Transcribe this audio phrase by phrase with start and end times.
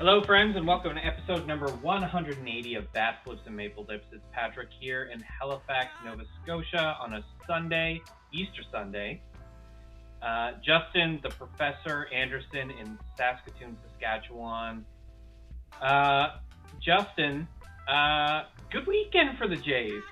[0.00, 4.06] Hello, friends, and welcome to episode number 180 of Bat Flips and Maple Dips.
[4.12, 8.00] It's Patrick here in Halifax, Nova Scotia on a Sunday,
[8.32, 9.20] Easter Sunday.
[10.22, 14.86] Uh, Justin, the Professor Anderson in Saskatoon, Saskatchewan.
[15.82, 16.36] Uh,
[16.80, 17.46] Justin,
[17.86, 20.02] uh, good weekend for the Jays.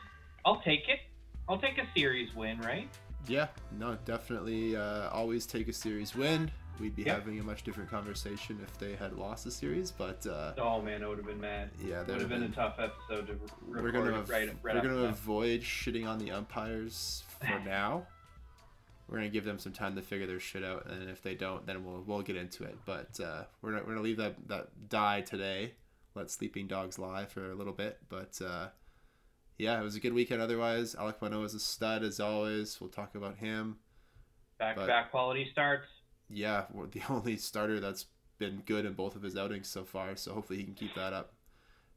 [0.45, 1.01] I'll take it.
[1.49, 2.91] I'll take a series win, right?
[3.27, 3.47] Yeah,
[3.79, 4.77] no, definitely.
[4.77, 6.51] Uh, always take a series win
[6.81, 7.19] we'd be Yep.
[7.21, 9.91] having a much different conversation if they had lost the series.
[9.91, 11.71] But uh, Oh man, I would have been mad.
[11.81, 14.29] yeah, It that would have been a tough episode to re- We're record gonna av-
[14.31, 18.07] right, right we're gonna avoid shitting on the umpires for now.
[19.09, 21.67] We're gonna give them some time to figure their shit out, and if they don't,
[21.67, 22.77] then we'll we'll get into it.
[22.85, 25.73] But uh, we're not, we're gonna leave that that die today.
[26.15, 27.99] Let sleeping dogs lie for a little bit.
[28.11, 28.69] But uh,
[29.57, 30.43] yeah, it was a good weekend.
[30.43, 32.79] Otherwise, Alek Manoah is a stud as always.
[32.81, 33.77] We'll talk about him.
[34.59, 35.87] Back to but- back quality starts.
[36.31, 38.07] Yeah, the only starter that's
[38.39, 40.17] been good in both of his outings so far.
[40.17, 41.33] So hopefully he can keep that up.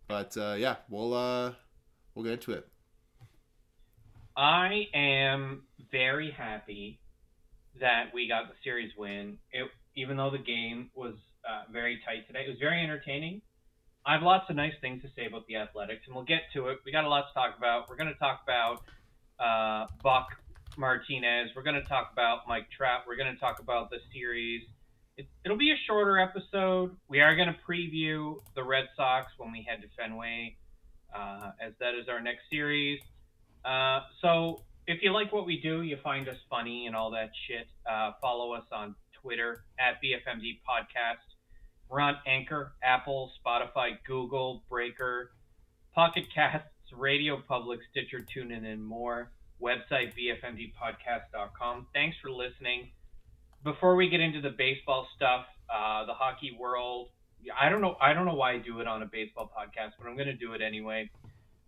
[0.08, 1.54] But uh, yeah, we'll uh,
[2.14, 2.68] we'll get into it.
[4.36, 7.00] I am very happy
[7.80, 9.38] that we got the series win.
[9.52, 11.16] It, even though the game was
[11.48, 13.42] uh, very tight today, it was very entertaining.
[14.06, 16.70] I have lots of nice things to say about the Athletics, and we'll get to
[16.70, 16.80] it.
[16.86, 17.88] We got a lot to talk about.
[17.88, 18.82] We're going to talk about
[19.40, 20.30] uh, Buck
[20.78, 21.50] Martinez.
[21.56, 23.02] We're going to talk about Mike Trout.
[23.08, 24.64] We're going to talk about the series.
[25.18, 26.96] It, it'll be a shorter episode.
[27.10, 30.56] We are going to preview the Red Sox when we head to Fenway,
[31.16, 33.00] uh, as that is our next series.
[33.66, 37.32] Uh, so if you like what we do, you find us funny and all that
[37.48, 41.24] shit, uh, follow us on Twitter at BFMD Podcast.
[41.90, 45.32] We're on Anchor, Apple, Spotify, Google, Breaker,
[45.94, 49.32] Pocket Casts, Radio Public, Stitcher, TuneIn, and more.
[49.62, 51.88] Website bfmdpodcast.com.
[51.94, 52.90] Thanks for listening.
[53.64, 57.10] Before we get into the baseball stuff, uh, the hockey world,
[57.60, 57.96] I don't know.
[58.02, 60.36] I don't know why I do it on a baseball podcast, but I'm going to
[60.36, 61.10] do it anyway.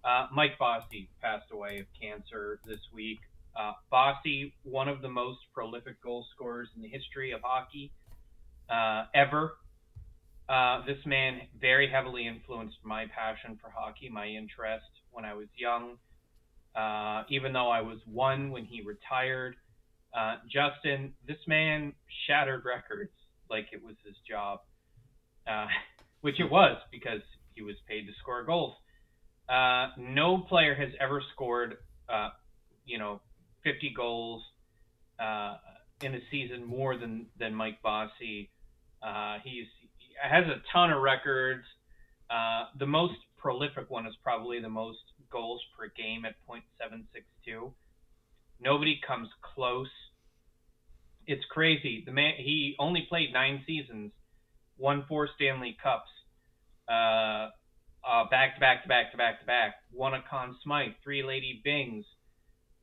[0.04, 3.20] Uh, Mike Bossy passed away of cancer this week.
[3.56, 7.92] Uh, Bossy, one of the most prolific goal scorers in the history of hockey
[8.70, 9.58] uh, ever.
[10.50, 15.48] Uh, this man very heavily influenced my passion for hockey, my interest when I was
[15.56, 15.98] young.
[16.76, 19.56] Uh, even though I was one when he retired,
[20.18, 21.94] uh, Justin, this man
[22.28, 23.12] shattered records
[23.50, 24.60] like it was his job,
[25.48, 25.68] uh,
[26.22, 27.22] which it was because
[27.54, 28.76] he was paid to score goals.
[29.50, 31.78] Uh, no player has ever scored,
[32.10, 32.30] uh,
[32.86, 33.22] you know,
[33.64, 34.44] 50 goals
[36.02, 38.50] in a season more than than Mike Bossy.
[39.44, 39.68] He's
[39.98, 41.66] he has a ton of records.
[42.80, 45.00] The most prolific one is probably the most
[45.34, 47.74] goals per game at .762.
[48.62, 49.90] Nobody comes close.
[51.26, 52.04] It's crazy.
[52.06, 54.12] The man he only played nine seasons,
[54.78, 56.10] won four Stanley Cups.
[56.88, 57.50] Uh,
[58.08, 59.76] uh, back to back to back to back to back.
[59.92, 62.04] Won a Conn Smythe, three Lady Byngs,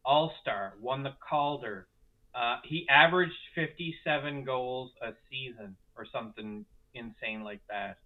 [0.04, 1.86] All Star, won the Calder.
[2.34, 7.98] Uh, he averaged 57 goals a season or something insane like that.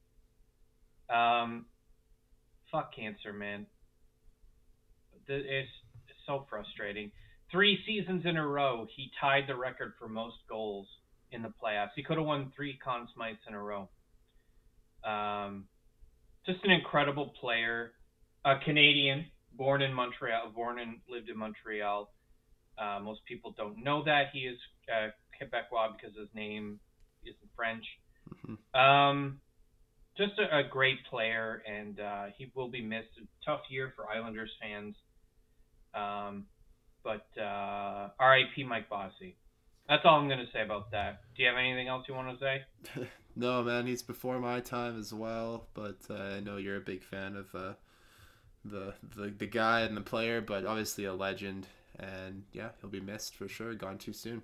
[1.14, 1.66] Um,
[2.72, 3.66] fuck cancer, man.
[5.28, 5.68] It's,
[6.26, 7.10] so frustrating.
[7.50, 10.86] Three seasons in a row, he tied the record for most goals
[11.32, 11.90] in the playoffs.
[11.94, 13.90] He could have won three Conn Smythes in a row.
[15.04, 15.66] Um,
[16.46, 17.92] just an incredible player,
[18.44, 22.10] a Canadian, born in Montreal, born and lived in Montreal.
[22.78, 24.58] Uh, most people don't know that he is
[24.90, 25.08] uh,
[25.38, 26.80] Quebecois because his name
[27.24, 27.84] is in French.
[28.46, 28.78] Mhm.
[28.78, 29.40] Um,
[30.16, 33.08] just a, a great player, and uh, he will be missed.
[33.18, 34.96] A tough year for Islanders fans.
[35.94, 36.46] Um,
[37.02, 38.64] but uh, R.I.P.
[38.64, 39.36] Mike Bossy.
[39.88, 41.20] That's all I'm going to say about that.
[41.36, 43.06] Do you have anything else you want to say?
[43.36, 45.66] no, man, he's before my time as well.
[45.74, 47.74] But uh, I know you're a big fan of uh,
[48.64, 51.66] the, the the guy and the player, but obviously a legend.
[51.98, 53.74] And yeah, he'll be missed for sure.
[53.74, 54.42] Gone too soon.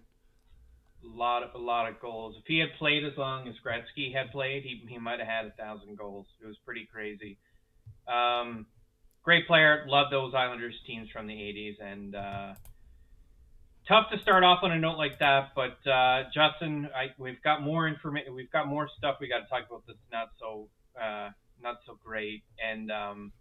[1.03, 2.37] A lot of a lot of goals.
[2.39, 5.47] If he had played as long as Gretzky had played, he he might have had
[5.47, 6.27] a thousand goals.
[6.43, 7.39] It was pretty crazy.
[8.07, 8.67] Um,
[9.23, 9.85] great player.
[9.89, 12.55] Love those Islanders teams from the '80s, and uh,
[13.87, 15.51] tough to start off on a note like that.
[15.55, 18.35] But uh, Justin, I, we've got more information.
[18.35, 19.83] We've got more stuff we got to talk about.
[19.87, 20.69] That's not so
[21.01, 21.31] uh,
[21.63, 22.43] not so great.
[22.65, 23.33] And um,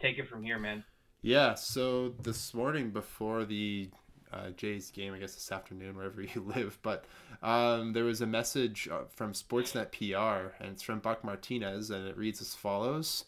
[0.00, 0.84] take it from here, man.
[1.22, 3.88] Yeah, so this morning before the
[4.30, 7.06] uh, Jays game, I guess this afternoon, wherever you live, but
[7.42, 12.06] um, there was a message uh, from Sportsnet PR, and it's from Buck Martinez, and
[12.06, 13.24] it reads as follows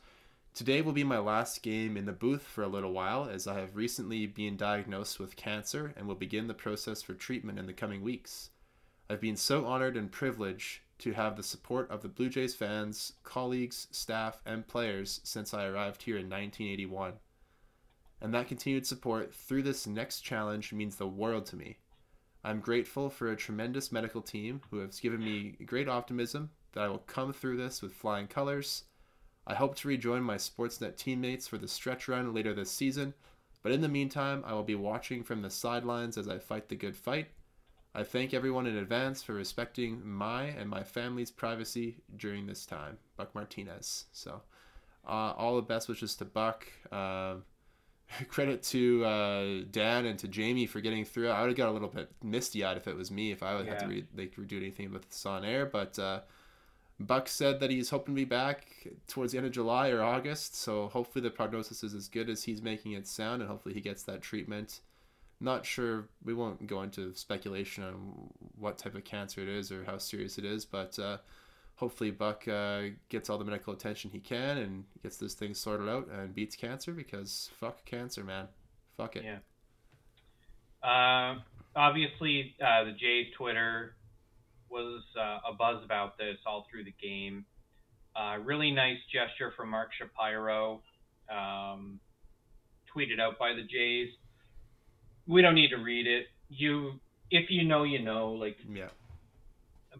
[0.56, 3.60] Today will be my last game in the booth for a little while, as I
[3.60, 7.74] have recently been diagnosed with cancer and will begin the process for treatment in the
[7.74, 8.48] coming weeks.
[9.10, 13.12] I've been so honored and privileged to have the support of the Blue Jays fans,
[13.22, 17.12] colleagues, staff, and players since I arrived here in 1981.
[18.22, 21.76] And that continued support through this next challenge means the world to me.
[22.42, 26.88] I'm grateful for a tremendous medical team who has given me great optimism that I
[26.88, 28.84] will come through this with flying colors.
[29.46, 33.14] I hope to rejoin my Sportsnet teammates for the stretch run later this season,
[33.62, 36.76] but in the meantime, I will be watching from the sidelines as I fight the
[36.76, 37.28] good fight.
[37.94, 42.98] I thank everyone in advance for respecting my and my family's privacy during this time.
[43.16, 44.04] Buck Martinez.
[44.12, 44.42] So,
[45.06, 46.66] uh, all the best wishes to Buck.
[46.92, 47.36] Uh,
[48.28, 51.30] credit to uh, Dan and to Jamie for getting through.
[51.30, 53.54] I would have got a little bit misty eyed if it was me if I
[53.54, 53.72] would yeah.
[53.72, 55.66] have to read like do anything with this on air.
[55.66, 56.20] But uh,
[56.98, 58.66] Buck said that he's hoping to be back
[59.06, 60.54] towards the end of July or August.
[60.56, 63.80] So hopefully the prognosis is as good as he's making it sound, and hopefully he
[63.80, 64.80] gets that treatment.
[65.38, 66.08] Not sure.
[66.24, 70.38] We won't go into speculation on what type of cancer it is or how serious
[70.38, 71.18] it is, but uh,
[71.74, 75.90] hopefully Buck uh, gets all the medical attention he can and gets this thing sorted
[75.90, 78.48] out and beats cancer because fuck cancer, man.
[78.96, 79.24] Fuck it.
[79.24, 79.38] Yeah.
[80.82, 81.40] Uh,
[81.74, 83.95] obviously, uh, the Jays Twitter
[84.70, 87.44] was uh, a buzz about this all through the game.
[88.14, 90.80] Uh, really nice gesture from Mark Shapiro,
[91.30, 92.00] um,
[92.94, 94.08] tweeted out by the Jays.
[95.26, 96.26] We don't need to read it.
[96.48, 96.92] You,
[97.30, 98.32] if you know, you know.
[98.32, 98.88] Like, yeah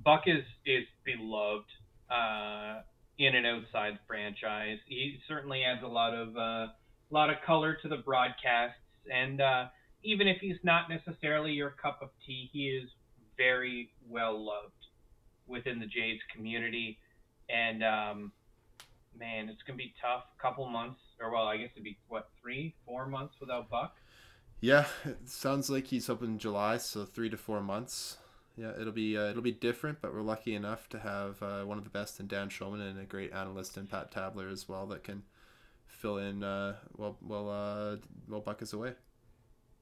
[0.05, 1.65] Buck is is beloved
[2.11, 2.83] uh,
[3.19, 4.79] in and outside the franchise.
[4.87, 6.73] He certainly adds a lot of uh,
[7.11, 8.79] lot of color to the broadcasts,
[9.13, 9.67] and uh,
[10.03, 12.89] even if he's not necessarily your cup of tea, he is
[13.37, 14.73] very well loved
[15.47, 16.99] within the Jays community.
[17.49, 18.33] And um,
[19.19, 20.25] man, it's gonna be tough.
[20.39, 23.97] A couple months, or well, I guess it'd be what three, four months without Buck.
[24.61, 28.17] Yeah, it sounds like he's hoping July, so three to four months
[28.57, 31.77] yeah, it'll be uh, it'll be different, but we're lucky enough to have uh, one
[31.77, 34.87] of the best in Dan Shulman and a great analyst in Pat Tabler as well
[34.87, 35.23] that can
[35.87, 37.97] fill in uh, while while uh,
[38.27, 38.95] while Buck is away.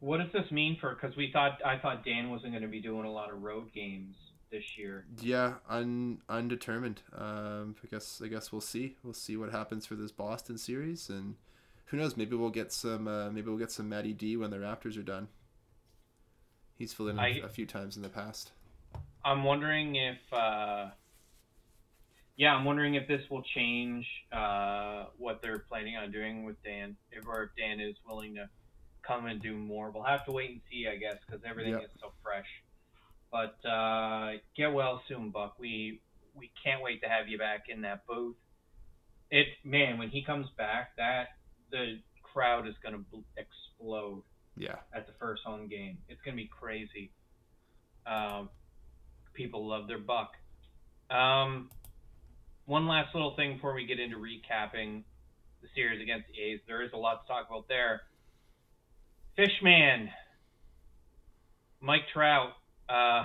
[0.04, 0.94] What does this mean for?
[0.94, 3.72] Because we thought I thought Dan wasn't going to be doing a lot of road
[3.72, 4.14] games
[4.50, 5.06] this year.
[5.22, 7.00] Yeah, un, undetermined.
[7.16, 8.96] Um, I guess I guess we'll see.
[9.02, 11.36] We'll see what happens for this Boston series, and
[11.86, 12.18] who knows?
[12.18, 13.08] Maybe we'll get some.
[13.08, 15.28] Uh, maybe we'll get some Matty D when the Raptors are done.
[16.76, 18.50] He's filled in I, a few times in the past.
[19.24, 20.88] I'm wondering if, uh,
[22.36, 26.94] yeah, I'm wondering if this will change uh, what they're planning on doing with Dan,
[27.10, 28.50] if or if Dan is willing to
[29.06, 29.90] come and do more.
[29.90, 31.84] We'll have to wait and see, I guess, because everything yep.
[31.84, 32.46] is so fresh.
[33.30, 35.58] But uh, get well soon, Buck.
[35.58, 36.00] We
[36.34, 38.36] we can't wait to have you back in that booth.
[39.30, 41.28] It man, when he comes back, that
[41.70, 44.22] the crowd is going to explode.
[44.56, 44.76] Yeah.
[44.94, 47.10] At the first home game, it's going to be crazy.
[48.06, 48.50] Um,
[49.32, 50.32] people love their buck.
[51.10, 51.70] Um,
[52.66, 55.02] one last little thing before we get into recapping
[55.60, 56.60] the series against the A's.
[56.66, 58.02] There is a lot to talk about there.
[59.36, 60.10] Fishman,
[61.80, 62.52] Mike Trout.
[62.88, 63.24] Uh,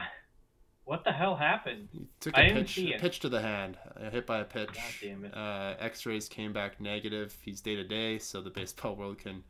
[0.85, 1.89] what the hell happened?
[1.91, 3.77] He took a pitch, a pitch to the hand,
[4.11, 4.73] hit by a pitch.
[4.73, 5.38] God damn it.
[5.38, 7.38] Uh, X-rays came back negative.
[7.41, 9.44] He's day to day, so the baseball world can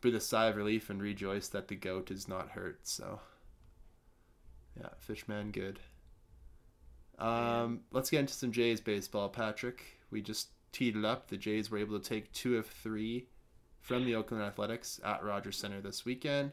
[0.00, 2.80] breathe a sigh of relief and rejoice that the goat is not hurt.
[2.82, 3.20] So
[4.80, 5.78] yeah, Fishman good.
[7.18, 9.84] Um, let's get into some Jays baseball, Patrick.
[10.10, 11.28] We just teed it up.
[11.28, 13.26] The Jays were able to take two of three
[13.84, 16.52] from the Oakland Athletics at Rogers Center this weekend.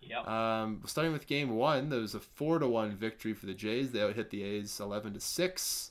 [0.00, 0.28] Yep.
[0.28, 3.90] Um, starting with game one, there was a four to one victory for the Jays.
[3.90, 5.90] They out hit the A's eleven to six.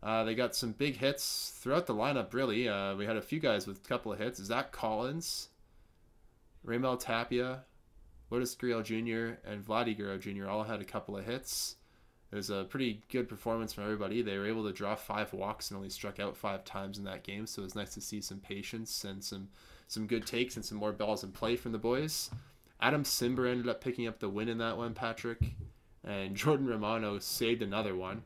[0.00, 2.32] Uh, they got some big hits throughout the lineup.
[2.32, 4.42] Really, uh, we had a few guys with a couple of hits.
[4.42, 5.48] Zach Collins,
[6.66, 7.64] Raimel Tapia,
[8.30, 9.38] Lourdes Gurriel Jr.
[9.48, 10.48] and Vladdy Gurriel Jr.
[10.48, 11.76] all had a couple of hits.
[12.32, 14.22] It was a pretty good performance from everybody.
[14.22, 17.24] They were able to draw five walks and only struck out five times in that
[17.24, 19.48] game, so it was nice to see some patience and some
[19.86, 22.30] some good takes and some more balls in play from the boys.
[22.80, 25.42] Adam Cimber ended up picking up the win in that one, Patrick,
[26.04, 28.22] and Jordan Romano saved another one.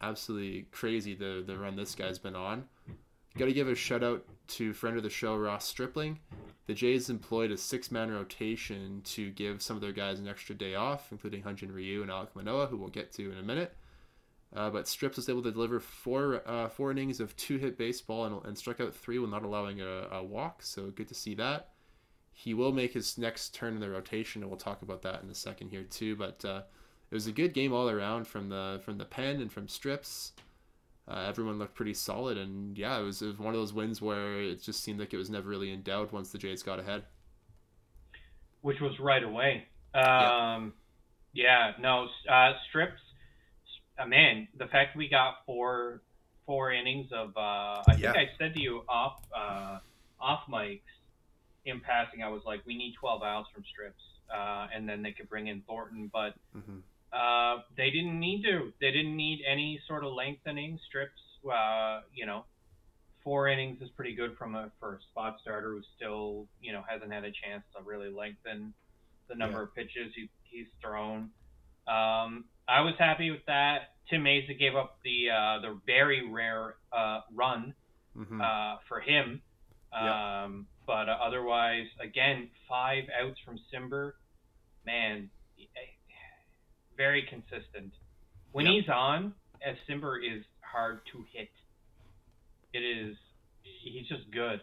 [0.00, 2.64] Absolutely crazy the the run this guy's been on.
[3.36, 6.20] Got to give a shout out to friend of the show Ross Stripling
[6.66, 10.54] the Jays employed a six man rotation to give some of their guys an extra
[10.54, 13.74] day off, including Hyun-Jin Ryu and Alek Manoah, who we'll get to in a minute.
[14.54, 18.24] Uh, but Strips was able to deliver four uh, four innings of two hit baseball
[18.24, 20.62] and, and struck out three while not allowing a, a, walk.
[20.62, 21.70] So good to see that.
[22.32, 25.30] He will make his next turn in the rotation, and we'll talk about that in
[25.30, 26.16] a second here too.
[26.16, 26.62] But uh,
[27.10, 30.32] it was a good game all around from the from the pen and from Strips
[31.08, 34.02] uh, everyone looked pretty solid, and yeah, it was, it was one of those wins
[34.02, 36.78] where it just seemed like it was never really in doubt once the Jays got
[36.78, 37.04] ahead.
[38.62, 39.66] Which was right away.
[39.94, 40.74] Um,
[41.32, 41.68] yeah.
[41.68, 41.72] yeah.
[41.80, 43.00] no, uh, Strips
[43.98, 46.02] uh, man, the fact we got four
[46.44, 48.12] four innings of uh, I think Yeah.
[48.12, 49.78] I said to you off uh,
[50.20, 50.80] off mics
[51.64, 54.00] in passing, I was like, we need 12 outs from strips,
[54.32, 56.78] uh, and then they could bring in Thornton, but hmm
[57.16, 58.72] uh, they didn't need to.
[58.80, 61.20] They didn't need any sort of lengthening strips.
[61.50, 62.44] Uh, you know,
[63.24, 66.82] four innings is pretty good from a for a spot starter who still you know
[66.88, 68.74] hasn't had a chance to really lengthen
[69.28, 69.64] the number Yeah.
[69.64, 71.30] of pitches he, he's thrown.
[71.88, 73.90] Um, I was happy with that.
[74.10, 77.74] Tim Mayza gave up the uh, the very rare uh, run
[78.14, 79.42] hmm uh, for him.
[79.92, 84.12] Um, but uh, otherwise, again, five outs from Cimber.
[84.84, 85.30] Man,
[86.96, 87.92] very consistent.
[88.52, 88.74] When Yep.
[88.74, 91.50] he's on, as Cimber is hard to hit.
[92.72, 93.16] It is.
[93.62, 94.60] He's just good.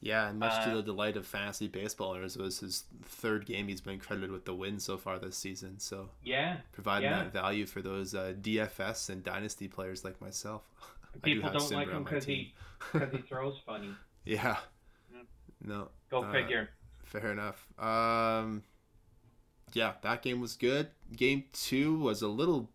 [0.00, 3.68] Yeah, and much to Uh, the delight of fantasy baseballers, it was his third game
[3.68, 5.78] he's been credited with the win so far this season.
[5.78, 6.60] So Yeah.
[6.72, 7.24] providing Yeah.
[7.24, 10.68] that value for those uh, DFS and dynasty players like myself.
[11.14, 12.52] I do People have don't like him because he
[12.92, 13.94] because he throws funny.
[14.24, 14.60] yeah.
[15.12, 15.22] Yeah.
[15.62, 15.90] No.
[16.10, 16.70] Go Uh, figure.
[17.04, 17.66] Fair enough.
[17.78, 18.62] Um,
[19.74, 20.88] yeah, that game was good.
[21.14, 22.70] Game two was a little,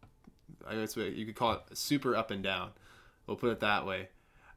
[0.67, 2.71] I guess you could call it super up and down.
[3.25, 4.09] We'll put it that way.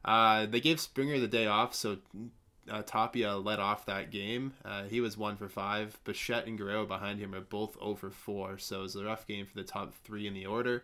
[0.05, 1.97] Uh, they gave Springer the day off, so
[2.69, 4.53] uh, Tapia led off that game.
[4.65, 5.97] Uh, he was one for five.
[6.03, 9.45] Bichette and Guerrero behind him are both over four, so it was a rough game
[9.45, 10.83] for the top three in the order.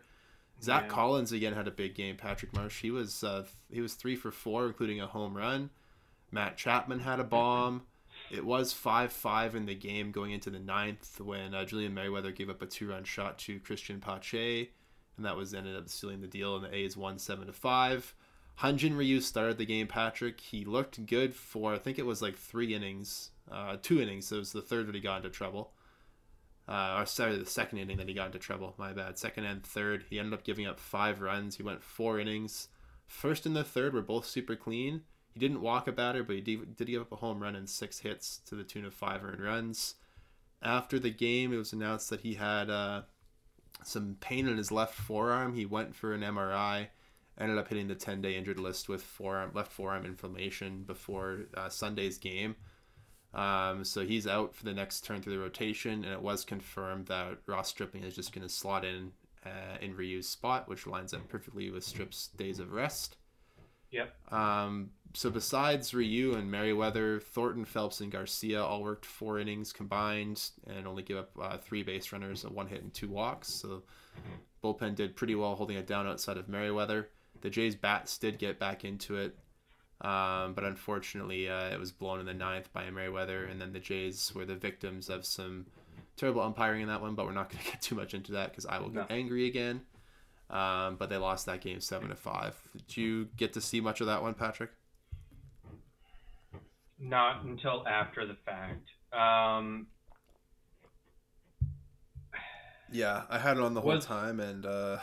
[0.62, 0.90] Zach Yeah.
[0.90, 2.16] Collins again had a big game.
[2.18, 5.70] Patrick Marsh, he was uh, he was three for four, including a home run.
[6.32, 7.84] Matt Chapman had a bomb.
[8.32, 12.32] It was 5 5 in the game going into the ninth when uh, Julian Merryweather
[12.32, 14.70] gave up a two run shot to Cristian Pache,
[15.18, 18.16] and that was ended up sealing the deal, and the A's won 7 to 5.
[18.60, 20.42] Hyun-Jin Ryu started the game, Patrick.
[20.42, 24.28] He looked good for, I think it was like three innings, uh, two innings.
[24.28, 25.72] So it was the third that he got into trouble.
[26.68, 28.76] Uh, or sorry, the second inning that he got into trouble.
[28.78, 29.18] My bad.
[29.18, 30.04] Second and third.
[30.10, 31.56] He ended up giving up five runs.
[31.56, 32.68] He went four innings.
[33.08, 35.02] First and the third were both super clean.
[35.34, 38.00] He didn't walk a batter, but he did, give up a home run and six
[38.00, 39.96] hits to the tune of five earned runs.
[40.62, 43.04] After the game, it was announced that he had uh,
[43.84, 45.54] some pain in his left forearm.
[45.54, 46.88] He went for an MRI,
[47.38, 51.70] ended up hitting the 10 day injured list with forearm left forearm inflammation before uh,
[51.70, 52.56] Sunday's game.
[53.34, 57.06] Um, so he's out for the next turn through the rotation, and it was confirmed
[57.08, 59.12] that Ross Stripling is just going to slot in
[59.46, 63.16] uh, in Ryu's spot, which lines up perfectly with Strip's days of rest.
[63.92, 64.14] Yep.
[64.34, 70.42] Um, so besides Ryu and Merryweather, Thornton, Phelps, and Garcia all worked four innings combined
[70.68, 73.48] and only gave up uh, three base runners, a one hit, and two walks.
[73.48, 73.84] So
[74.64, 77.10] bullpen did pretty well holding it down outside of Merryweather.
[77.42, 79.36] The Jays' bats did get back into it,
[80.02, 83.80] um, but unfortunately uh, it was blown in the ninth by Merryweather, and then the
[83.80, 85.66] Jays were the victims of some
[86.18, 87.16] terrible umpiring in that one.
[87.16, 89.16] But we're not going to get too much into that because I will get No.
[89.16, 89.82] angry again.
[90.50, 92.56] Um, but they lost that game seven to five.
[92.76, 94.72] Did you get to see much of that one, Patrick?
[97.00, 98.88] Not until after the fact.
[99.14, 99.88] Um,
[102.92, 104.98] Yeah, I had it on the whole Was- time, and uh,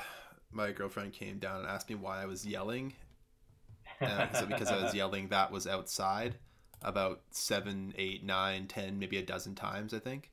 [0.50, 2.94] my girlfriend came down and asked me why I was yelling.
[4.00, 6.34] And I said because I was yelling that was outside
[6.82, 10.30] about seven, eight, nine, ten, maybe a dozen times, I think.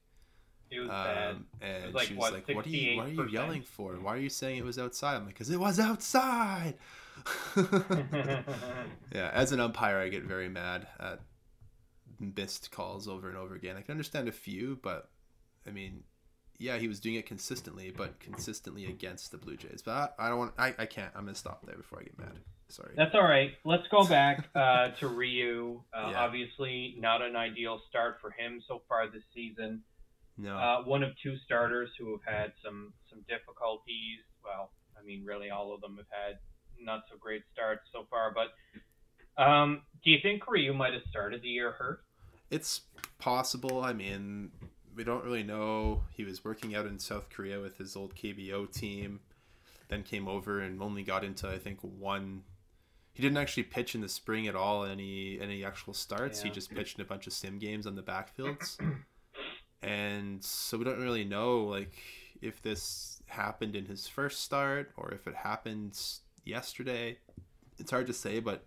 [0.73, 1.35] It was bad.
[1.35, 2.97] Um, and like, she was what, like, "What are you?
[2.97, 3.93] What are you yelling for?
[3.93, 6.75] Why are you saying it was outside?" I'm like, "Cause it was outside."
[7.55, 11.21] yeah, as an umpire, I get very mad at
[12.19, 13.75] missed calls over and over again.
[13.77, 15.09] I can understand a few, but
[15.67, 16.03] I mean,
[16.57, 19.81] yeah, he was doing it consistently, but consistently against the Blue Jays.
[19.83, 20.53] But I, I don't want.
[20.57, 21.11] I, I can't.
[21.15, 22.39] I'm gonna stop there before I get mad.
[22.69, 22.93] Sorry.
[22.95, 23.51] That's all right.
[23.65, 25.81] Let's go back uh, to Ryu.
[25.93, 26.23] Uh, Yeah.
[26.23, 29.81] Obviously, not an ideal start for him so far this season.
[30.37, 30.55] No.
[30.57, 34.19] Uh, one of two starters who have had some some difficulties.
[34.43, 36.39] Well, I mean, really, all of them have had
[36.81, 38.33] not so great starts so far.
[38.33, 42.01] But um, do you think Ryu might have started the year hurt?
[42.49, 42.81] It's
[43.19, 43.81] possible.
[43.81, 44.51] I mean,
[44.95, 46.03] we don't really know.
[46.11, 49.21] He was working out in South Korea with his old KBO team,
[49.89, 52.43] then came over and only got into I think one.
[53.13, 54.83] He didn't actually pitch in the spring at all.
[54.85, 56.41] Any any actual starts.
[56.41, 58.77] He just pitched in a bunch of sim games on the backfields,
[59.83, 61.93] and so we don't really know like
[62.41, 65.99] if this happened in his first start or if it happened
[66.45, 67.17] yesterday.
[67.79, 68.63] It's hard to say, but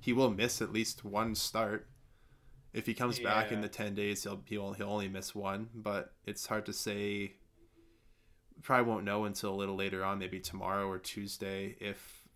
[0.00, 1.86] he will miss at least one start.
[2.72, 5.68] If he comes back in the ten days, he'll he'll he'll only miss one.
[5.74, 7.34] But it's hard to say.
[8.62, 12.28] Probably won't know until a little later on, maybe tomorrow or Tuesday, if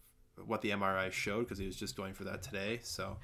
[0.47, 2.81] what the MRI showed because he was just going for that today.
[2.83, 3.19] So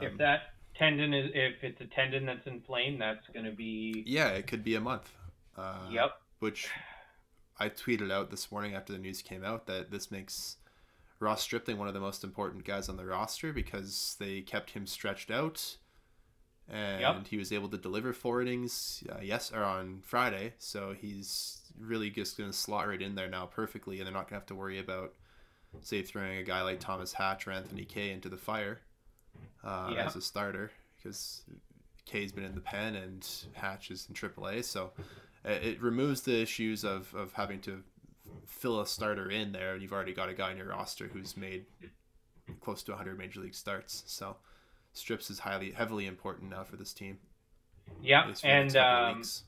[0.00, 4.02] if Um, that tendon is, if it's a tendon that's inflamed, that's going to be.
[4.06, 5.12] yeah, it could be a month.
[5.56, 6.12] Uh, Yep.
[6.40, 6.68] Which
[7.58, 10.56] I tweeted out this morning after the news came out that this makes
[11.20, 14.86] Ross Stripling one of the most important guys on the roster because they kept him
[14.86, 15.76] stretched out,
[16.68, 17.26] and Yep.
[17.28, 19.04] he was able to deliver four innings.
[19.08, 23.28] Uh, yes, or on Friday, so he's really just going to slot right in there
[23.28, 25.14] now perfectly, and they're not going to have to worry about,
[25.80, 28.80] say, throwing a guy like Thomas Hatch or Anthony Kay into the fire
[29.64, 30.06] uh, Yeah.
[30.06, 31.42] as a starter because
[32.04, 34.92] Kay's been in the pen and Hatch is in AAA, so
[35.44, 37.82] it, it removes the issues of, of having to
[38.46, 41.36] fill a starter in there, and you've already got a guy in your roster who's
[41.36, 41.64] made
[42.60, 44.02] close to 100 major league starts.
[44.06, 44.36] So
[44.94, 47.18] Strips is highly heavily important now for this team.
[48.02, 49.42] Yeah, least for the next and um, weeks.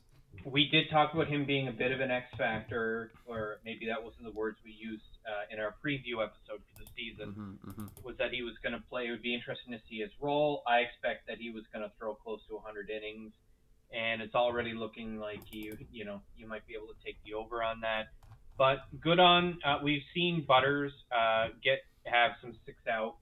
[0.44, 4.02] We did talk about him being a bit of an X factor, or maybe that
[4.02, 7.58] wasn't the words we used uh, in our preview episode for the season.
[7.64, 9.06] hmm hmm Was that he was going to play?
[9.06, 10.62] It would be interesting to see his role.
[10.66, 13.32] I expect that he was going to throw close to 100 innings,
[13.92, 17.34] and it's already looking like you, you know, you might be able to take the
[17.34, 18.08] over on that.
[18.56, 19.58] But good on.
[19.64, 23.16] Uh, we've seen Butters uh, get have some six out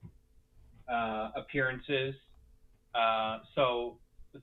[0.91, 2.15] uh, appearances.
[2.93, 3.97] Uh, so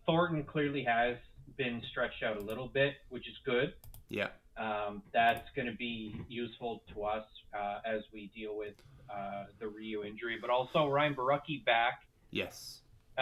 [0.06, 1.16] Thornton clearly has
[1.60, 3.74] been stretched out a little bit, which is good.
[4.08, 8.74] Yeah, Um, that's going to be useful to us uh, as we deal with
[9.14, 12.00] uh, the Ryu injury, but also Ryan Borucki back
[12.30, 12.80] yes,
[13.18, 13.20] uh,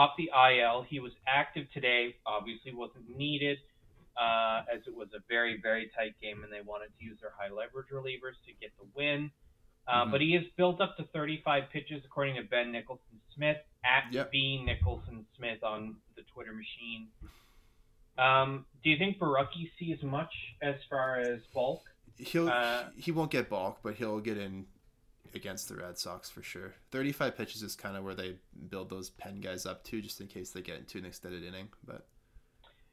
[0.00, 0.82] off the IL.
[0.88, 2.16] He was active today.
[2.24, 3.58] Obviously, wasn't needed
[4.16, 7.32] uh, as it was a very very tight game, and they wanted to use their
[7.38, 9.30] high leverage relievers to get the win.
[9.86, 10.10] Uh, Mhm.
[10.12, 14.30] But he has built up to 35 pitches, according to Ben Nicholson Smith at Yep.
[14.30, 17.08] B Nicholson Smith on the Twitter machine.
[18.18, 21.82] Um, do you think Borucki sees much as far as bulk?
[22.16, 24.66] he'll Uh, he won't get bulk, but he'll get in
[25.34, 26.74] against the Red Sox for sure.
[26.92, 28.36] 35 pitches is kind of where they
[28.68, 31.68] build those pen guys up to, just in case they get into an extended inning.
[31.84, 32.06] But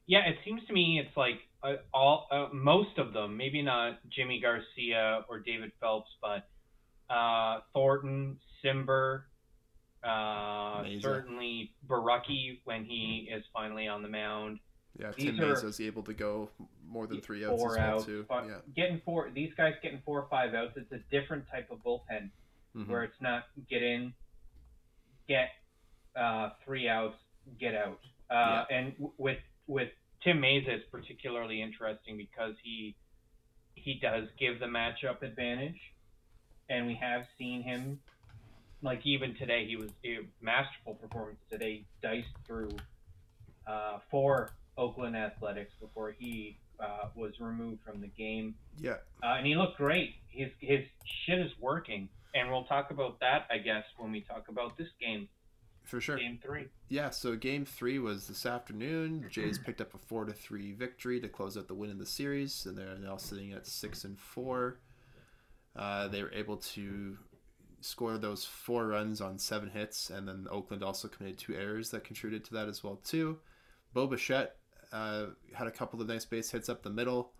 [0.07, 3.99] Yeah, it seems to me it's like uh, all uh, most of them, maybe not
[4.09, 6.47] Jimmy Garcia or David Phelps, but
[7.13, 9.23] uh, Thornton, Cimber,
[10.03, 14.59] uh, certainly Borucki when he is finally on the mound.
[14.99, 16.49] Yeah, Tim Mayza's able to go
[16.87, 18.25] more than three outs four as well outs, too.
[18.27, 18.57] but Yeah.
[18.75, 20.75] getting four, these guys getting four or five outs.
[20.75, 22.29] It's a different type of bullpen
[22.75, 22.87] Mhm.
[22.87, 24.13] where it's not get in,
[25.27, 25.51] get
[26.15, 27.17] uh, three outs,
[27.57, 27.99] get out.
[28.29, 32.95] Uh, And w- with with Tim Mayza, it's particularly interesting because he
[33.75, 35.79] he does give the matchup advantage,
[36.69, 38.01] and we have seen him.
[38.81, 41.85] Like even today, he was a masterful performance today.
[42.01, 42.71] Diced through
[43.65, 48.97] uh, four Oakland Athletics before he uh, was removed from the game Yeah.
[49.23, 50.15] uh, and he looked great.
[50.29, 50.79] His his
[51.25, 54.87] shit is working, and we'll talk about that, I guess, when we talk about this
[54.99, 55.27] game,
[55.83, 56.17] For sure.
[56.17, 56.67] game three.
[56.87, 59.21] Yeah, so game three was this afternoon.
[59.21, 61.97] The Jays picked up a four to three victory to close out the win in
[61.99, 64.79] the series, and they're now sitting at six and four.
[65.75, 67.17] Uh, they were able to
[67.81, 72.03] score those four runs on seven hits, and then Oakland also committed two errors that
[72.03, 73.37] contributed to that as well too.
[73.93, 74.55] Bo Bichette
[74.91, 77.31] uh, had a couple of nice base hits up the middle.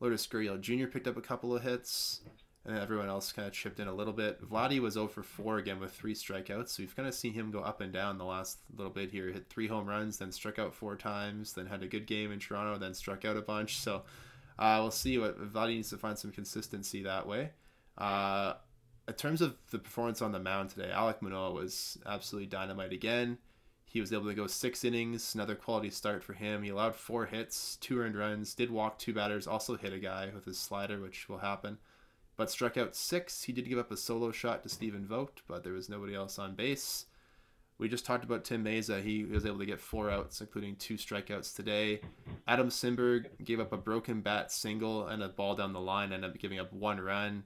[0.00, 0.86] Lourdes Gurriel Jr.
[0.86, 2.20] picked up a couple of hits,
[2.64, 4.40] and everyone else kind of chipped in a little bit.
[4.48, 7.50] Vladdy was 0 for 4 again with three strikeouts, so we've kind of seen him
[7.50, 9.30] go up and down the last little bit here.
[9.32, 12.38] Hit three home runs, then struck out four times, then had a good game in
[12.38, 13.78] Toronto, then struck out a bunch.
[13.78, 14.02] So
[14.58, 17.50] uh, we'll see what Vladdy needs to find some consistency that way.
[17.96, 18.54] Uh,
[19.08, 23.38] in terms of the performance on the mound today, Alek Manoah was absolutely dynamite again.
[23.90, 26.62] He was able to go six innings, another quality start for him.
[26.62, 30.30] He allowed four hits, two earned runs, did walk two batters, also hit a guy
[30.34, 31.78] with his slider, which will happen.
[32.36, 33.44] But struck out six.
[33.44, 36.38] He did give up a solo shot to Stephen Vogt, but there was nobody else
[36.38, 37.06] on base.
[37.78, 39.02] We just talked about Tim Mayza.
[39.02, 42.02] He was able to get four outs, including two strikeouts today.
[42.46, 46.30] Adam Cimber gave up a broken bat single and a ball down the line, ended
[46.30, 47.44] up giving up one run,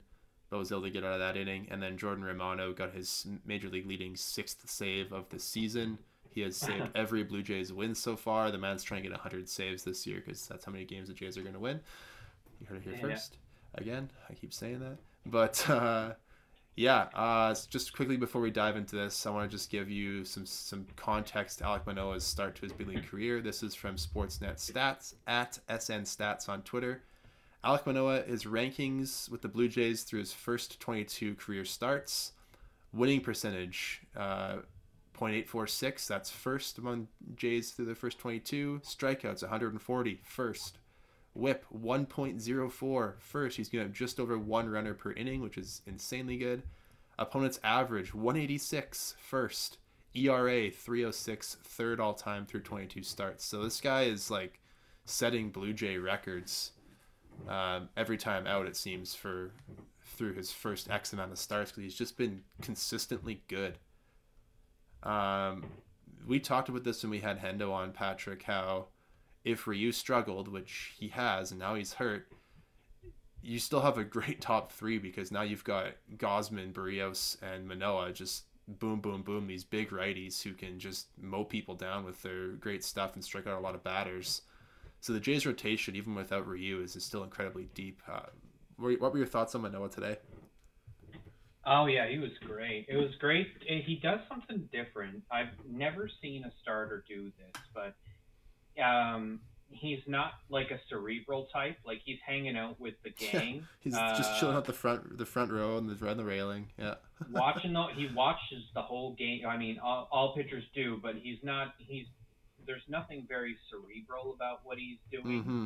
[0.49, 1.67] but was able to get out of that inning.
[1.71, 5.99] And then Jordan Romano got his major league leading sixth save of the season.
[6.33, 8.51] He has saved every Blue Jays win so far.
[8.51, 11.13] The man's trying to get 100 saves this year because that's how many games the
[11.13, 11.79] Jays are going to win.
[12.59, 13.01] You heard it here Yeah.
[13.01, 13.37] first.
[13.75, 14.97] Again, I keep saying that.
[15.25, 16.13] But uh,
[16.75, 20.25] yeah, uh, just quickly before we dive into this, I want to just give you
[20.25, 21.59] some some context.
[21.59, 23.41] to Alek Manoah's start to his big league career.
[23.41, 27.01] This is from Sportsnet Stats at SN Stats on Twitter.
[27.63, 32.33] Alec Manoa, his rankings with the Blue Jays through his first 22 career starts,
[32.91, 34.57] winning percentage, uh,
[35.31, 36.07] 0.846.
[36.07, 38.81] That's first among Jays through the first 22.
[38.83, 40.77] Strikeouts, 140, first.
[41.33, 43.57] Whip 1.04 first.
[43.57, 46.63] He's going to have just over one runner per inning, which is insanely good.
[47.17, 49.77] Opponent's average 186 first.
[50.15, 53.43] ERA 306 third all time through 22 starts.
[53.45, 54.59] So this guy is like
[55.05, 56.71] setting Blue Jay records
[57.47, 58.67] um, every time out.
[58.67, 59.51] It seems for
[60.05, 63.79] through his first X amount of starts because he's just been consistently good.
[65.03, 65.65] Um,
[66.25, 68.43] we talked about this when we had Hendo on Patrick.
[68.43, 68.87] How
[69.43, 72.27] if Ryu struggled, which he has, and now he's hurt,
[73.41, 78.13] you still have a great top three because now you've got Gausman, Berrios, and Manoah
[78.13, 79.47] just boom, boom, boom.
[79.47, 83.47] These big righties who can just mow people down with their great stuff and strike
[83.47, 84.41] out a lot of batters.
[85.01, 88.01] So the Jays' rotation, even without Ryu, is, still incredibly deep.
[88.09, 88.21] Uh,
[88.77, 90.17] what were your thoughts on Manoah today?
[91.65, 92.85] Oh yeah, he was great.
[92.89, 93.47] It was great.
[93.65, 95.23] He does something different.
[95.31, 101.77] I've never seen a starter do this, but um, he's not like a cerebral type.
[101.85, 103.55] Like he's hanging out with the gang.
[103.55, 106.25] Yeah, he's uh, just chilling out the front, the front row and the around the
[106.25, 106.67] railing.
[106.77, 106.95] Yeah.
[107.31, 109.45] watching the, he watches the whole game.
[109.47, 111.75] I mean, all, all pitchers do, but he's not.
[111.77, 112.05] He's
[112.65, 115.43] there's nothing very cerebral about what he's doing.
[115.43, 115.65] Mm-hmm.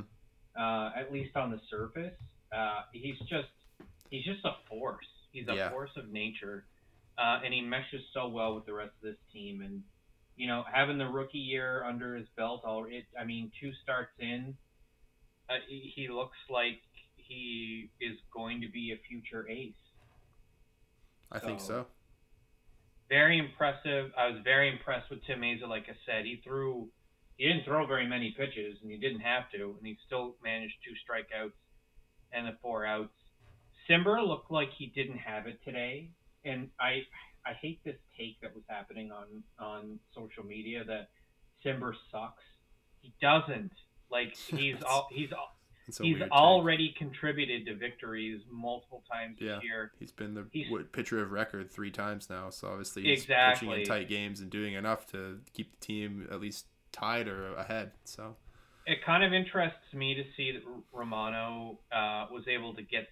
[0.59, 2.15] Uh, at least on the surface,
[2.55, 3.49] uh, he's just
[4.09, 5.05] he's just a force.
[5.31, 5.69] He's a yeah.
[5.69, 6.65] force of nature,
[7.17, 9.61] uh, and he meshes so well with the rest of this team.
[9.61, 9.83] And
[10.35, 14.55] you know, having the rookie year under his belt, already, I mean, two starts in,
[15.49, 16.79] uh, he looks like
[17.15, 19.73] he is going to be a future ace.
[21.31, 21.85] I so, think so.
[23.09, 24.11] Very impressive.
[24.17, 25.67] I was very impressed with Tim Mayza.
[25.67, 26.89] Like I said, he threw,
[27.37, 30.75] he didn't throw very many pitches, and he didn't have to, and he still managed
[30.85, 31.57] two strikeouts
[32.31, 33.16] and the four outs.
[33.89, 36.11] Cimber looked like he didn't have it today,
[36.45, 37.03] and I
[37.45, 41.09] I hate this take that was happening on on social media that
[41.65, 42.43] Cimber sucks.
[43.01, 43.71] He doesn't.
[44.11, 45.53] Like he's all he's all.
[46.01, 46.97] He's already take.
[46.97, 49.91] contributed to victories multiple times yeah, this year.
[49.97, 53.69] He's been the he's, pitcher of record three times now, so obviously he's exactly.
[53.69, 57.55] pitching in tight games and doing enough to keep the team at least tied or
[57.55, 57.91] ahead.
[58.03, 58.35] So
[58.85, 63.07] it kind of interests me to see that Romano uh, was able to get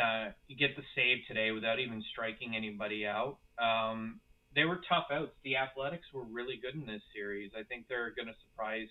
[0.00, 3.38] uh, get the save today without even striking anybody out.
[3.58, 4.20] Um,
[4.54, 5.32] they were tough outs.
[5.44, 7.52] The Athletics were really good in this series.
[7.58, 8.88] I think they're going to surprise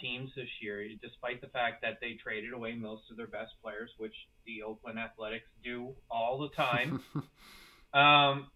[0.00, 3.90] teams this year, despite the fact that they traded away most of their best players,
[3.98, 4.14] which
[4.46, 7.00] the Oakland Athletics do all the time.
[7.94, 8.48] um,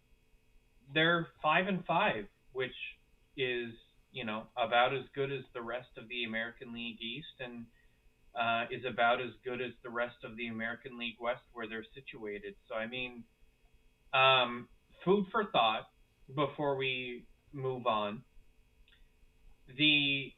[0.92, 2.74] they're five and five, which
[3.36, 3.72] is
[4.10, 7.66] you know about as good as the rest of the American League East, and
[8.34, 11.84] uh, is about as good as the rest of the American League West where they're
[11.94, 12.54] situated.
[12.68, 13.24] So, I mean,
[14.14, 14.68] um,
[15.04, 15.88] food for thought
[16.34, 18.22] before we move on.
[19.76, 20.32] The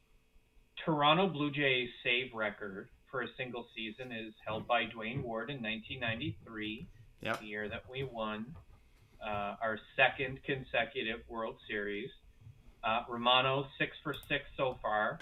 [0.85, 5.57] Toronto Blue Jays save record for a single season is held by Duane Ward in
[5.57, 6.87] 1993,
[7.21, 7.39] yep.
[7.39, 8.55] the year that we won
[9.25, 12.09] uh, our second consecutive World Series.
[12.83, 15.19] Uh, Romano six for six so far.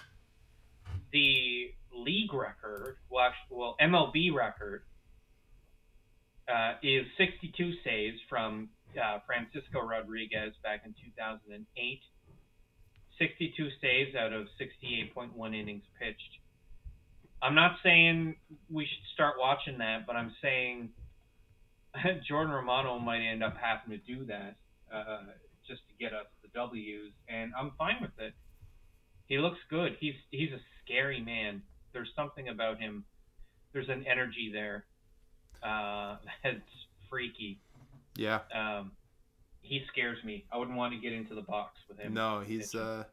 [1.12, 4.84] The league record, well, actually, well MLB record,
[6.48, 12.00] uh, is 62 saves from uh, Francisco Rodriguez back in 2008.
[13.20, 16.40] 62 saves out of 68.1 innings pitched.
[17.42, 18.36] I'm not saying
[18.72, 20.90] we should start watching that, but I'm saying
[22.28, 24.56] Jordan Romano might end up having to do that
[24.94, 25.32] uh,
[25.68, 28.34] just to get us the W's, and I'm fine with it.
[29.28, 29.96] He looks good.
[30.00, 31.62] He's he's a scary man
[31.94, 33.06] there's something about him.
[33.74, 34.86] There's an energy there
[35.64, 36.60] uh, that's
[37.10, 37.60] freaky.
[38.16, 38.40] Yeah.
[38.54, 38.92] Um,
[39.62, 40.46] he scares me.
[40.52, 42.14] I wouldn't want to get into the box with him.
[42.14, 43.04] No, he's uh,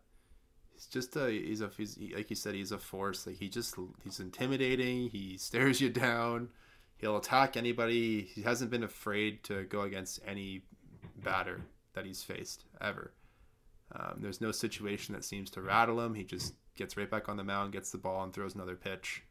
[0.72, 3.26] he's just a he's a he's, like you said he's a force.
[3.26, 5.10] Like he just he's intimidating.
[5.10, 6.48] He stares you down.
[6.96, 8.22] He'll attack anybody.
[8.22, 10.62] He hasn't been afraid to go against any
[11.22, 11.60] batter
[11.94, 13.12] that he's faced ever.
[13.94, 16.14] Um, there's no situation that seems to rattle him.
[16.14, 19.22] He just gets right back on the mound, gets the ball, and throws another pitch.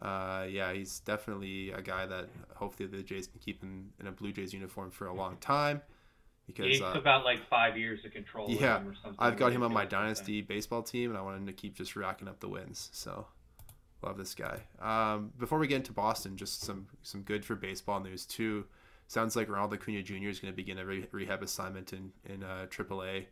[0.00, 4.12] Uh, yeah, he's definitely a guy that hopefully the Jays can keep in, in a
[4.12, 5.82] Blue Jays uniform for a long time.
[6.46, 8.50] Because he's uh, about like five years of control.
[8.50, 8.82] Yeah,
[9.18, 11.94] I've got him on my dynasty baseball team, and I want him to keep just
[11.94, 12.90] racking up the wins.
[12.92, 13.26] So,
[14.02, 14.60] love this guy.
[14.80, 18.64] Um, before we get into Boston, just some some good for baseball news too.
[19.06, 20.28] Sounds like Ronald Acuna Jr.
[20.28, 23.26] is going to begin a re- rehab assignment in in uh, AAA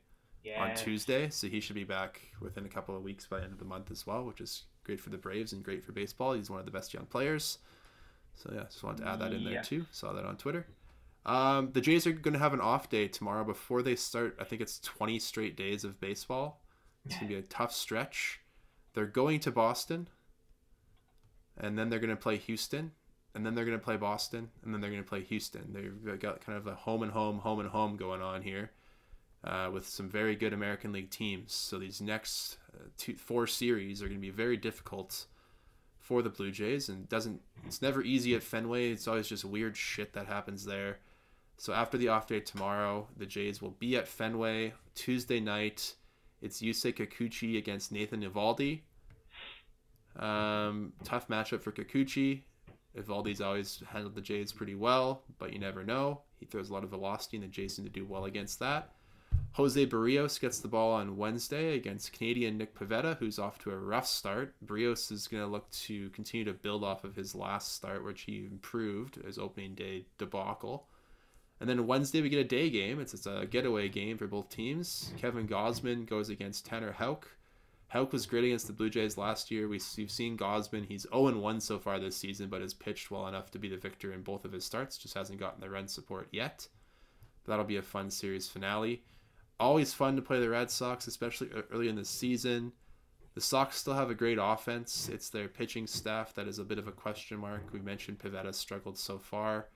[0.57, 3.53] on Tuesday, so he should be back within a couple of weeks by the end
[3.53, 6.33] of the month as well, which is great for the Braves and great for baseball.
[6.33, 7.59] He's one of the best young players.
[8.35, 9.87] So yeah, just wanted to add that in there too.
[9.91, 10.67] Saw that on Twitter.
[11.27, 14.37] Um, the Jays are going to have an off day tomorrow before they start.
[14.41, 16.63] I think it's 20 straight days of baseball.
[17.05, 18.41] It's going to be a tough stretch.
[18.95, 20.09] They're going to Boston,
[21.57, 22.93] and then they're going to play Houston,
[23.35, 25.73] and then they're going to play Boston, and then they're going to play Houston.
[25.73, 28.71] They've got kind of a home and home, home and home going on here
[29.45, 31.53] uh, with some very good American League teams.
[31.53, 35.27] So these next uh, two, four series are going to be very difficult
[35.99, 38.91] for the Blue Jays and doesn't it's never easy at Fenway.
[38.91, 41.01] It's always just weird shit that happens there.
[41.59, 45.95] So after the off day tomorrow, the Jays will be at Fenway Tuesday night.
[46.41, 48.81] It's Yusei Kikuchi against Nathan Eovaldi.
[50.17, 52.43] Um, tough matchup for Kikuchi.
[52.97, 56.23] Eovaldi's always handled the Jays pretty well, but you never know.
[56.37, 58.93] He throws a lot of velocity, and the Jays seem to do well against that.
[59.59, 63.77] Jose Berrios gets the ball on Wednesday against Canadian Nick Pivetta, who's off to a
[63.77, 64.55] rough start.
[64.65, 68.21] Berrios is going to look to continue to build off of his last start, which
[68.21, 70.87] he improved his opening day debacle.
[71.59, 73.01] And then Wednesday we get a day game.
[73.01, 75.13] It's, it's a getaway game for both teams.
[75.17, 77.27] Kevin Gausman goes against Tanner Houck.
[77.89, 79.67] Houck was great against the Blue Jays last year.
[79.67, 80.87] We, have seen Gausman.
[80.87, 84.13] He's 0-1 so far this season, but has pitched well enough to be the victor
[84.13, 84.97] in both of his starts.
[84.97, 86.69] Just hasn't gotten the run support yet.
[87.45, 89.03] That'll be a fun series finale
[89.61, 92.73] always fun to play the Red Sox, especially early in the season.
[93.35, 95.09] The Sox still have a great offense.
[95.09, 97.63] It's their pitching staff that is a bit of a question mark.
[97.73, 99.69] We mentioned Pivetta struggled so far,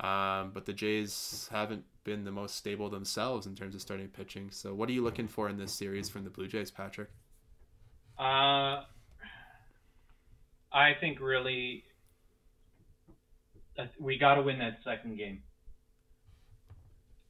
[0.00, 4.50] um, but the Jays haven't been the most stable themselves in terms of starting pitching.
[4.50, 7.08] So, what are you looking for in this series from the Blue Jays, Patrick?
[8.18, 8.82] Uh,
[10.72, 11.84] I think really
[13.98, 15.42] we got to win that second game.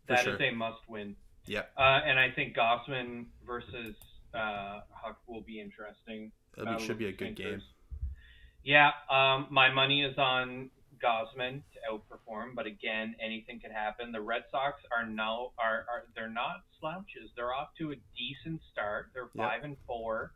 [0.08, 0.34] That sure.
[0.34, 1.16] is a must win.
[1.46, 1.62] Yeah.
[1.76, 3.94] Uh, and I think Gausman versus
[4.34, 6.32] uh, Houck will be interesting.
[6.56, 7.62] That should be a good game.
[8.64, 8.90] Yeah.
[9.10, 10.70] Um, my money is on
[11.02, 14.12] Gausman to outperform, but again, anything could happen.
[14.12, 17.30] The Red Sox are now are, are they're not slouches.
[17.36, 19.10] They're off to a decent start.
[19.14, 19.64] They're five yep.
[19.64, 20.32] and four.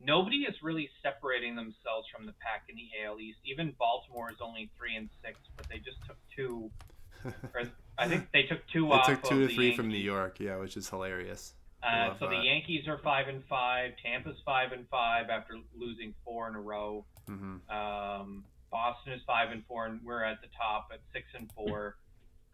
[0.00, 3.38] Nobody is really separating themselves from the pack in the AL East.
[3.44, 6.70] Even Baltimore is only three and six, but they just took two
[7.54, 7.64] or
[7.98, 9.06] I think they took two they off.
[9.06, 9.76] took two to three Yankees.
[9.76, 11.54] from New York, yeah, which is hilarious.
[11.82, 12.30] Uh, so that.
[12.30, 13.92] the Yankees are five and five.
[14.04, 17.04] Tampa's five and five after losing four in a row.
[17.28, 17.70] Mm-hmm.
[17.70, 21.96] Um, Boston is five and four, and we're at the top at six and four.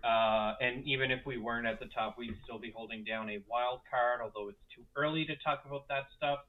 [0.05, 3.39] Uh, and even if we weren't at the top, we'd still be holding down a
[3.49, 6.41] wild card, although it's too early to talk about that stuff.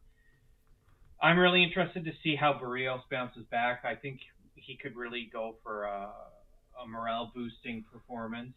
[1.21, 3.83] I'm really interested to see how Berrios bounces back.
[3.85, 4.19] I think
[4.55, 6.11] he could really go for a,
[6.83, 8.55] a morale boosting performance.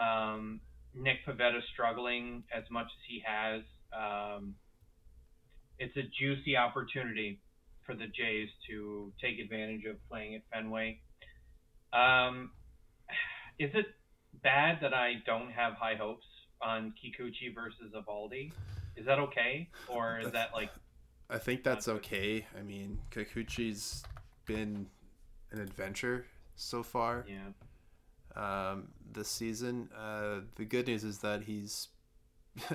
[0.00, 0.60] Um,
[0.94, 3.62] Nick Pivetta struggling as much as he has.
[3.92, 4.54] Um,
[5.78, 7.40] it's a juicy opportunity
[7.84, 11.00] for the Jays to take advantage of playing at Fenway.
[11.92, 12.50] Um,
[13.58, 13.86] is it
[14.42, 16.26] bad that I don't have high hopes
[16.62, 18.52] on Kikuchi versus Eovaldi?
[18.96, 20.70] Is that okay, or is that like?
[21.30, 22.44] I think that's okay.
[22.58, 24.02] I mean, Kikuchi's
[24.46, 24.86] been
[25.52, 27.24] an adventure so far.
[27.28, 27.50] Yeah
[28.36, 29.88] um, this season.
[29.96, 31.88] Uh, the good news is that he's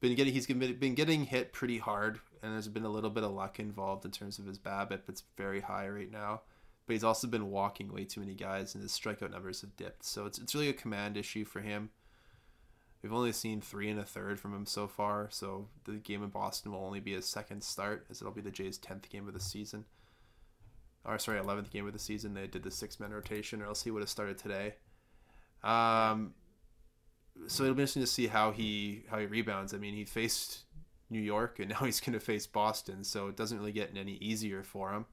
[0.00, 3.32] been getting he's been getting hit pretty hard, and there's been a little bit of
[3.32, 5.00] luck involved in terms of his BABIP.
[5.08, 6.42] It's very high right now,
[6.86, 10.04] but he's also been walking way too many guys, and his strikeout numbers have dipped.
[10.04, 11.90] So it's it's really a command issue for him.
[13.02, 16.30] We've only seen three and a third from him so far, so the game in
[16.30, 19.34] Boston will only be his second start, as it'll be the Jays' tenth game of
[19.34, 19.84] the season
[21.04, 22.34] or sorry, eleventh game of the season.
[22.34, 24.74] They did the six man rotation, or else he would have started today.
[25.62, 26.34] Um,
[27.46, 29.74] so it'll be interesting to see how he how he rebounds.
[29.74, 30.64] I mean, he faced
[31.10, 34.14] New York, and now he's going to face Boston, so it doesn't really get any
[34.14, 35.06] easier for him.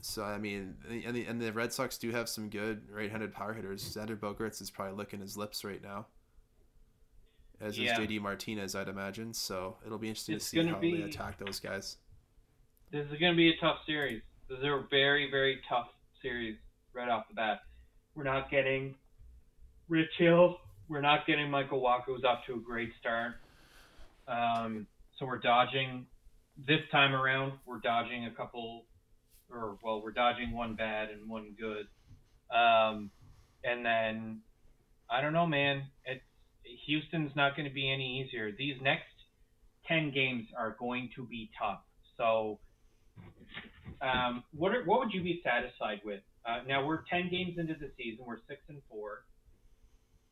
[0.00, 3.52] So I mean, and the, and the Red Sox do have some good right-handed power
[3.52, 3.82] hitters.
[3.82, 6.06] Xander Bogaerts is probably licking his lips right now,
[7.60, 8.00] as yeah.
[8.00, 9.34] is JD Martinez, I'd imagine.
[9.34, 10.98] So it'll be interesting it's to see how be...
[10.98, 11.96] they attack those guys
[12.90, 14.22] this is going to be a tough series.
[14.48, 15.88] This is a very, very tough
[16.22, 16.56] series
[16.94, 17.60] right off the bat.
[18.14, 18.94] We're not getting
[19.88, 20.56] Rich Hill.
[20.88, 23.34] We're not getting Michael Wacha, who's off to a great start.
[24.26, 24.86] Um,
[25.18, 26.06] so we're dodging
[26.66, 27.52] this time around.
[27.66, 28.86] We're dodging a couple,
[29.50, 31.86] or well, we're dodging one bad and one good.
[32.56, 33.10] Um,
[33.64, 34.40] and then
[35.10, 35.82] I don't know, man.
[36.86, 38.50] Houston's not going to be any easier.
[38.50, 39.04] These next
[39.86, 41.80] ten games are going to be tough.
[42.16, 42.58] So
[44.00, 46.20] um, what are, what would you be satisfied with?
[46.46, 48.24] Uh, now we're ten games into the season.
[48.26, 49.24] We're six and four.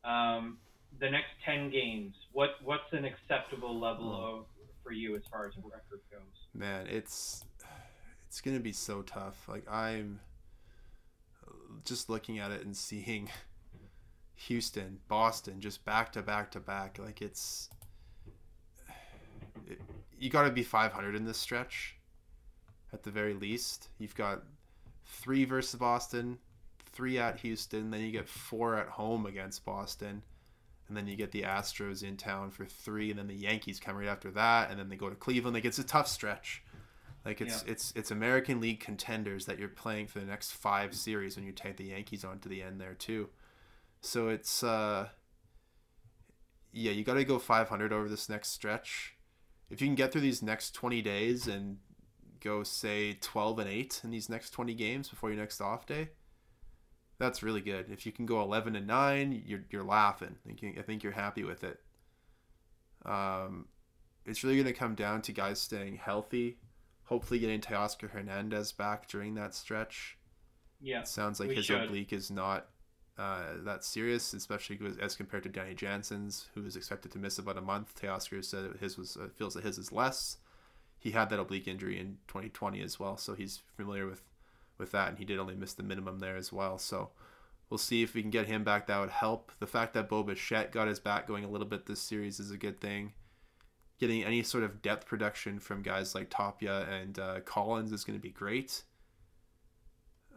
[0.05, 0.59] Um,
[1.01, 4.47] the next ten games, what what's an acceptable level of
[4.83, 6.21] for you as far as a record goes?
[6.55, 7.45] Man, it's
[8.29, 9.49] it's gonna be so tough.
[9.49, 10.21] Like I'm
[11.85, 13.29] just looking at it and seeing
[14.37, 16.99] Houston, Boston, just back to back to back.
[16.99, 17.69] Like it's
[19.67, 19.81] it,
[20.19, 21.96] you got to be 500 in this stretch
[22.97, 23.89] at the very least.
[23.99, 24.43] You've got
[25.05, 26.39] three versus Boston,
[26.93, 30.23] three at Houston, then you get four at home against Boston,
[30.89, 33.97] and then you get the Astros in town for three, and then the Yankees come
[33.97, 35.55] right after that, and then they go to Cleveland.
[35.55, 36.63] Like it's a tough stretch.
[37.25, 37.73] Like it's Yeah.
[37.73, 41.53] it's it's American League contenders that you're playing for the next five series when you
[41.53, 43.29] take the Yankees on to the end there too.
[44.01, 45.09] So it's uh
[46.73, 49.17] yeah, you got to go 500 over this next stretch.
[49.71, 51.79] If you can get through these next 20 days and
[52.47, 56.11] go say 12 and 8 in these next 20 games before your next off day,
[57.19, 57.87] that's really good.
[57.91, 60.37] If you can go 11 and 9, you're you're laughing.
[60.49, 61.81] I think, I think you're happy with it.
[63.05, 63.67] Um
[64.27, 66.59] it's really going to come down to guys staying healthy,
[67.05, 70.19] hopefully getting Teoscar Hernandez back during that stretch.
[70.81, 71.01] Yeah.
[71.01, 71.85] It sounds like his should.
[71.85, 72.67] oblique is not
[73.19, 77.57] uh, that serious, especially as compared to Danny Jansen's, who is expected to miss about
[77.57, 77.95] a month.
[78.01, 80.39] Teoscar said that his was uh, feels that his is less.
[81.07, 84.23] He had that oblique injury in 2020 as well, so he's familiar with
[84.79, 86.79] with that, and he did only miss the minimum there as well.
[86.79, 87.11] So
[87.71, 88.87] we'll see if we can get him back.
[88.87, 89.53] That would help.
[89.59, 92.51] The fact that Bo Bichette got his back going a little bit this series is
[92.51, 93.13] a good thing.
[93.99, 98.19] Getting any sort of depth production from guys like Tapia and uh, Collins is going
[98.19, 98.83] to be great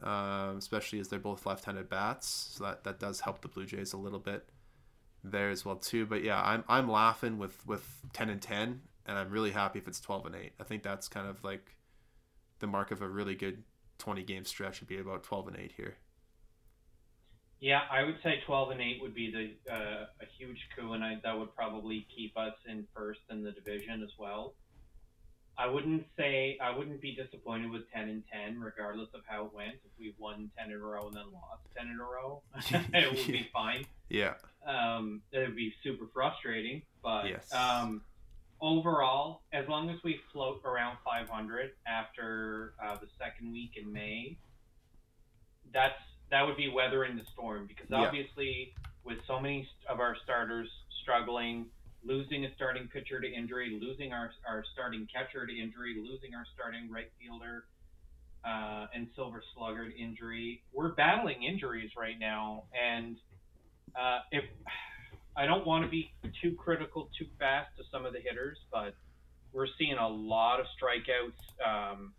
[0.04, 2.54] um, especially as they're both left-handed bats.
[2.54, 4.48] So that, that does help the Blue Jays a little bit
[5.24, 6.06] there as well too.
[6.06, 9.88] But yeah, I'm I'm laughing with with ten and ten, and I'm really happy if
[9.88, 10.54] it's twelve and eight.
[10.60, 11.76] I think that's kind of like
[12.60, 13.64] the mark of a really good
[13.98, 15.98] twenty game stretch would be about twelve and eight here.
[17.62, 19.30] Yeah, I would say 12 and 8 would be
[19.66, 23.44] the uh, a huge coup, and I, that would probably keep us in first in
[23.44, 24.54] the division as well.
[25.58, 29.54] I wouldn't say I wouldn't be disappointed with 10 and 10, regardless of how it
[29.54, 29.74] went.
[29.84, 32.42] If we won 10 in a row and then lost 10 in a row,
[32.94, 33.86] it would be fine.
[34.08, 37.54] Yeah, Um, it would be super frustrating, but Yes.
[37.54, 38.04] um,
[38.62, 44.38] overall, as long as we float around 500 after uh, the second week in May,
[45.74, 45.94] that's
[46.32, 47.98] that would be weathering the storm because Yeah.
[48.06, 50.70] obviously with so many of our starters
[51.02, 51.66] struggling,
[52.04, 56.46] losing a starting pitcher to injury, losing our our starting catcher to injury, losing our
[56.54, 57.66] starting right fielder.
[58.46, 60.64] Uh, and Silver Slugger to injury.
[60.72, 63.18] We're battling injuries right now, and
[64.00, 64.46] uh, if
[65.36, 66.12] I don't want to be
[66.42, 68.94] too critical too fast to some of the hitters, but
[69.54, 72.14] we're seeing a lot of strikeouts um,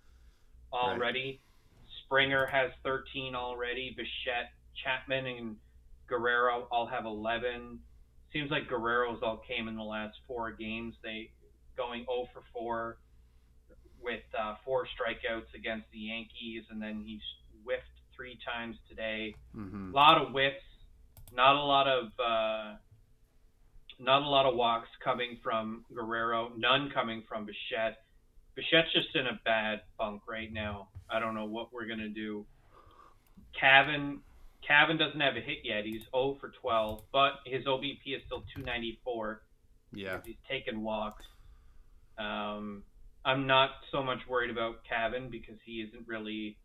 [0.72, 1.40] already.
[2.04, 3.94] Springer has 13 already.
[3.96, 5.56] Bichette, Chapman, and
[6.08, 7.78] Guerrero all have 11.
[8.32, 10.94] Seems like Guerrero's all came in the last four games.
[11.02, 11.30] They
[11.76, 12.98] going 0 for 4
[14.02, 17.20] with uh, four strikeouts against the Yankees, and then he's
[17.64, 17.84] whiffed
[18.16, 20.62] three times today hmm a lot of whiffs,
[21.34, 22.74] not a lot of uh,
[24.00, 27.98] not a lot of walks coming from Guerrero, none coming from Bichette.
[28.56, 30.88] Bichette's just in a bad funk right now.
[31.08, 32.46] I don't know what we're gonna do.
[33.58, 34.20] Cavan
[34.66, 35.84] Cavan doesn't have a hit yet.
[35.84, 39.42] He's 0 for 12, but his OBP is still 294
[39.92, 41.24] yeah, he's taken walks.
[42.18, 42.84] Um,
[43.24, 46.56] I'm not so much worried about Cavan because he isn't really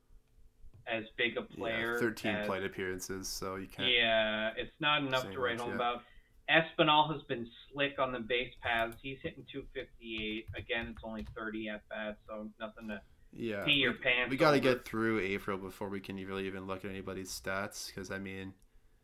[0.88, 1.94] as big a player.
[1.94, 2.00] yeah.
[2.00, 3.90] Thirteen as- plate appearances, so you can't.
[3.90, 5.76] yeah, it's not enough to write home yet.
[5.76, 6.04] about.
[6.50, 8.96] Espinal has been slick on the base paths.
[9.02, 10.46] He's hitting 258.
[10.58, 14.30] Again, it's only 30 at bat, so nothing to Yeah, pee your we- pants.
[14.30, 17.88] we got to get through April before we can really even look at anybody's stats.
[17.88, 18.54] Because I mean,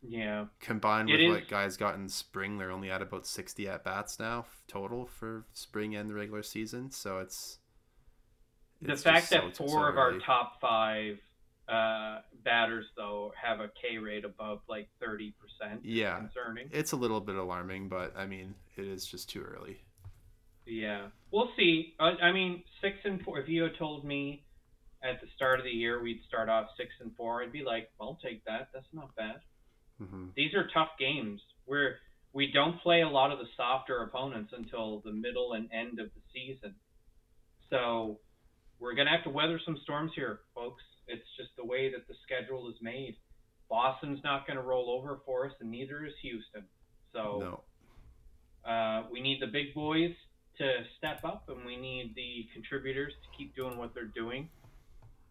[0.04, 3.68] Yeah, combined It with is- what guys got in spring, they're only at about 60
[3.68, 6.90] at bats now total for spring and the regular season.
[6.90, 7.60] So it's
[8.80, 11.20] the fact that so- four of our top five
[11.68, 16.68] uh, batters though have a K rate above like 30 percent yeah, concerning.
[16.72, 19.80] it's a little bit alarming, but I mean, it is just too early.
[20.66, 21.94] Yeah, we'll see.
[21.98, 23.40] I, I mean, six and four.
[23.40, 24.44] If you had told me
[25.02, 27.90] at the start of the year we'd start off six and four, I'd be like,
[28.00, 28.68] "I'll take that.
[28.72, 29.40] That's not bad."
[29.98, 31.40] hmm These are tough games.
[31.66, 31.96] We're
[32.32, 36.06] we don't play a lot of the softer opponents until the middle and end of
[36.14, 36.74] the season,
[37.70, 38.18] so
[38.78, 40.82] we're gonna have to weather some storms here, folks.
[41.08, 43.16] It's just the way that the schedule is made.
[43.68, 46.64] Boston's not going to roll over for us, and neither is Houston.
[47.12, 47.60] So
[48.66, 50.14] No, uh, we need the big boys
[50.58, 54.48] to step up, and we need the contributors to keep doing what they're doing.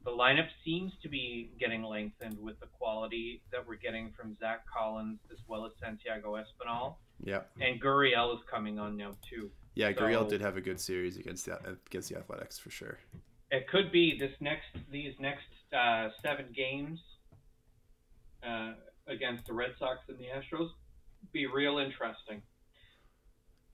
[0.03, 4.65] The lineup seems to be getting lengthened with the quality that we're getting from Zach
[4.65, 9.51] Collins as well as Santiago Espinal, yeah, and Gurriel is coming on now too.
[9.75, 9.91] yeah.
[9.91, 12.97] Gurriel did have a good series against the against the Athletics for sure.
[13.51, 16.99] It could be this next these next uh, seven games
[18.47, 18.73] uh,
[19.07, 20.69] against the Red Sox and the Astros
[21.33, 22.41] be real interesting.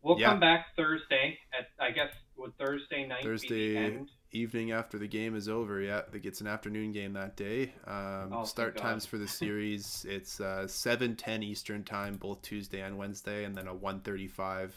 [0.01, 0.29] We'll Yeah.
[0.29, 3.99] come back Thursday at I guess would Thursday night Thursday
[4.31, 5.79] evening after the game is over.
[5.81, 7.73] Yeah, it gets an afternoon game that day.
[7.85, 12.81] Um, Oh, start times for the series it's uh, seven ten Eastern time, both Tuesday
[12.81, 14.75] and Wednesday, and then a one thirty five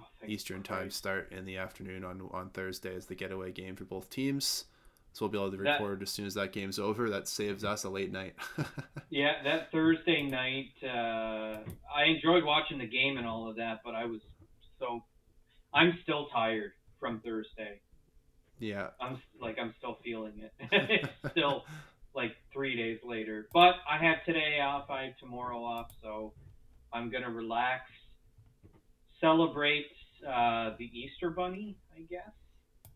[0.00, 3.84] Oh, Eastern time start in the afternoon on on Thursday is the getaway game for
[3.84, 4.64] both teams.
[5.12, 7.08] So we'll be able to That- record as soon as that game's over.
[7.10, 8.34] That saves us a late night.
[9.10, 11.60] Yeah, that Thursday night, uh,
[11.92, 14.20] I enjoyed watching the game and all of that, but I was
[14.78, 15.02] so,
[15.72, 17.80] I'm still tired from Thursday.
[18.58, 18.88] yeah.
[19.00, 20.52] I'm like I'm still feeling it.
[20.72, 21.64] it's still
[22.14, 24.90] like three days later, but I have today off.
[24.90, 26.34] I have tomorrow off, so
[26.92, 27.82] I'm gonna relax,
[29.20, 29.86] celebrate
[30.26, 32.30] uh, the Easter Bunny, I guess.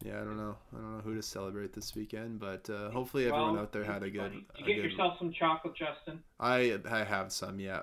[0.04, 0.56] Yeah, I don't know.
[0.72, 3.84] I don't know who to celebrate this weekend, but uh, hopefully everyone Well, out there
[3.84, 4.32] had a good.
[4.32, 6.22] Did you get good- yourself some chocolate, Justin?
[6.40, 7.60] I I have some.
[7.60, 7.82] Yeah,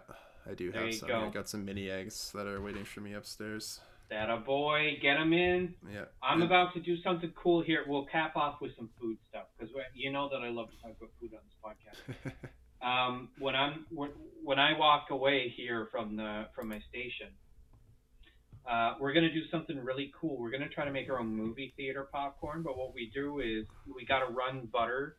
[0.50, 1.08] I do There have some.
[1.08, 1.22] go.
[1.22, 3.80] I got some mini eggs that are waiting for me upstairs.
[4.10, 5.76] That a boy, get them in.
[5.90, 6.06] Yeah.
[6.22, 7.86] I'm And- about to do something cool here.
[7.88, 10.98] We'll cap off with some food stuff because you know that I love to talk
[10.98, 12.34] about food on this podcast.
[12.86, 14.10] um, when I'm when,
[14.44, 17.28] when I walk away here from the from my station,
[18.68, 20.38] uh, we're gonna do something really cool.
[20.38, 22.64] We're gonna try to make our own movie theater popcorn.
[22.64, 25.18] But what we do is we gotta run butter.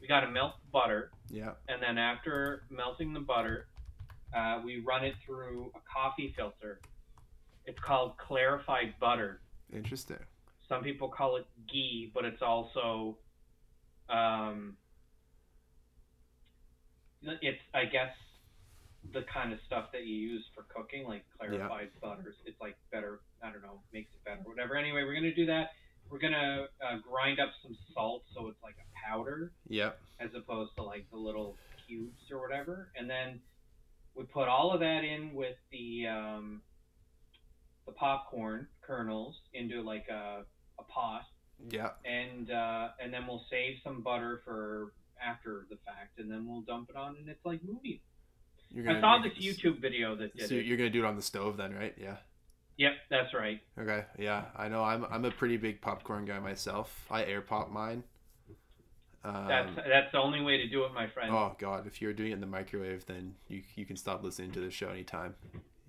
[0.00, 1.52] We gotta melt butter, yeah.
[1.68, 3.68] and then after melting the butter,
[4.36, 6.80] uh, we run it through a coffee filter.
[7.66, 9.40] It's called clarified butter.
[9.72, 10.18] Interesting.
[10.68, 13.16] Some people call it ghee, but it's also,
[14.08, 14.76] um,
[17.22, 18.10] it's I guess
[19.12, 22.36] the kind of stuff that you use for cooking, like clarified butters.
[22.46, 23.20] It's like better.
[23.42, 24.76] I don't know, makes it better, whatever.
[24.76, 25.70] Anyway, we're gonna do that.
[26.10, 29.98] We're gonna uh, grind up some salt so it's like a powder Yep.
[30.20, 32.92] as opposed to like the little cubes or whatever.
[32.96, 33.40] And then
[34.14, 36.62] we put all of that in with the um,
[37.86, 40.44] the popcorn kernels into like a,
[40.78, 41.22] a pot,
[41.70, 41.90] Yeah.
[42.04, 46.62] and uh, and then we'll save some butter for after the fact, and then we'll
[46.62, 48.02] dump it on, and it's like movie.
[48.74, 50.64] You're I saw this YouTube video that did So it.
[50.64, 51.94] you're gonna do it on the stove then, right?
[52.00, 52.16] Yeah.
[52.78, 53.60] Yep, that's right.
[53.78, 54.04] Okay.
[54.18, 54.44] Yeah.
[54.56, 54.82] I know.
[54.82, 57.06] I'm I'm a pretty big popcorn guy myself.
[57.10, 58.02] I air pop mine.
[59.24, 61.30] Um, That's that's the only way to do it, my friend.
[61.32, 61.86] oh God!
[61.86, 64.68] If you're doing it in the microwave, then you you can stop listening to the
[64.70, 65.36] show anytime.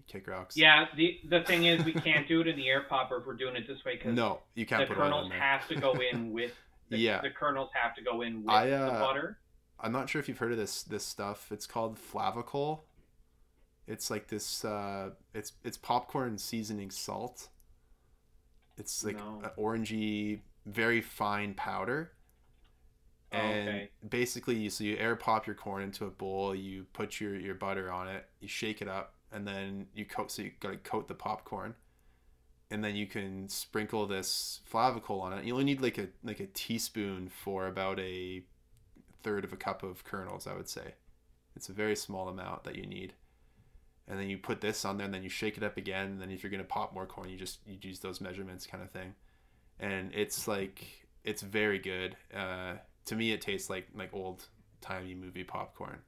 [0.08, 0.56] Kick rocks.
[0.56, 3.34] Yeah, the the thing is, we can't do it in the air popper if we're
[3.34, 6.52] doing it this way because No, you can't the kernels have to go in with
[6.90, 7.22] the, Yeah.
[7.22, 9.40] the kernels have to go in with I, the uh, butter.
[9.84, 11.52] I'm not sure if you've heard of this this stuff.
[11.52, 12.82] It's called Flavacol.
[13.88, 14.66] It's like this.
[14.66, 17.50] Uh, it's it's popcorn seasoning salt.
[18.78, 19.42] It's like No.
[19.42, 22.14] an orangey, very fine powder.
[23.32, 23.90] Oh, And okay.
[24.08, 26.54] basically, you so you air pop your corn into a bowl.
[26.54, 28.30] You put your your butter on it.
[28.40, 30.32] You shake it up, and then you coat.
[30.32, 31.74] So you gotta coat the popcorn,
[32.72, 35.46] and then you can sprinkle this Flavacol on it.
[35.46, 38.44] You only need like a like a teaspoon for about a
[39.24, 40.48] third of a cup of kernels.
[40.48, 40.94] I would say,
[41.56, 43.14] it's a very small amount that you need.
[44.08, 46.08] And then you put this on there, and then you shake it up again.
[46.08, 48.84] And then if you're gonna pop more corn, you just you use those measurements, kind
[48.84, 49.14] of thing.
[49.80, 50.86] And it's like
[51.24, 52.16] it's very good.
[52.36, 54.46] Uh, to me, it tastes like like old
[54.82, 56.00] timey movie popcorn.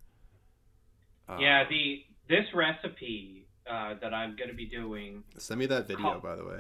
[1.28, 5.88] Um, yeah, the this recipe uh, that I'm going to be doing, Send me that
[5.88, 6.60] video, Call- by the way.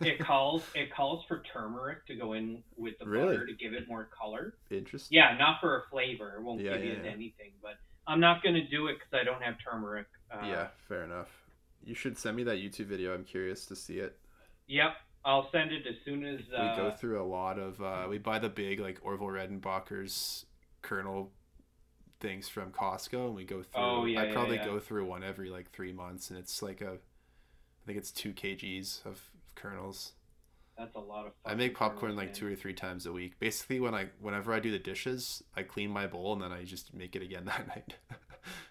[0.00, 3.34] it calls it calls for turmeric to go in with the Really?
[3.36, 4.54] butter to give it more color.
[4.70, 5.16] Interesting.
[5.16, 6.34] Yeah, not for a flavor.
[6.36, 7.10] It won't Yeah, give yeah, you yeah.
[7.10, 7.74] anything, but
[8.06, 10.06] I'm not going to do it because I don't have turmeric.
[10.30, 11.28] Uh, yeah, fair enough.
[11.82, 13.14] You should send me that YouTube video.
[13.14, 14.18] I'm curious to see it.
[14.66, 16.40] Yep, I'll send it as soon as.
[16.54, 20.44] Uh, we go through a lot of uh, we buy the big like Orville Redenbacher's
[20.82, 21.30] kernel
[22.24, 24.64] things from Costco and we go oh, through Oh, yeah, I probably yeah.
[24.64, 28.32] go through one every like three months and it's like a I think it's two
[28.32, 29.20] kgs of
[29.54, 30.12] kernels.
[30.78, 31.32] That's a lot of.
[31.44, 33.38] I make popcorn like two or three times a week.
[33.38, 36.64] Basically when I whenever I do the dishes, I clean my bowl and then I
[36.64, 37.94] just make it again that night.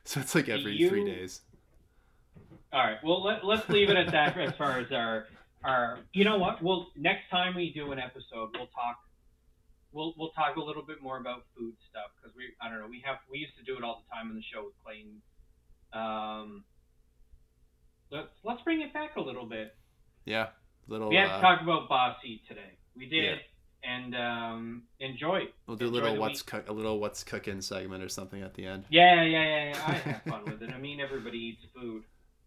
[0.04, 1.42] so it's like every three days.
[2.74, 2.98] All right.
[3.04, 5.28] Well, let, let's leave it at that as far as our
[5.64, 6.00] our.
[6.12, 6.62] You know what?
[6.62, 8.98] Well, next time we do an episode, we'll talk.
[9.94, 12.88] We'll we'll talk a little bit more about food stuff because we I don't know
[12.90, 15.22] we have we used to do it all the time on the show with Clayton.
[15.94, 16.64] Um.
[18.12, 19.76] Let's let's bring it back a little bit.
[20.26, 20.50] Yeah.
[20.88, 22.78] Little We had uh, to talk about Bossy today.
[22.96, 23.40] We did,
[23.84, 25.48] and um, enjoy.
[25.66, 28.66] we'll do a little what's cook a little what's cooking segment or something at the
[28.66, 28.86] end.
[28.90, 29.70] Yeah, yeah, yeah.
[29.70, 29.84] yeah.
[29.88, 30.72] I have fun with it.
[30.72, 32.04] I mean, everybody eats food.